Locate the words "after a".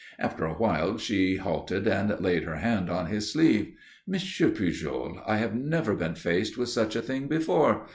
0.17-0.55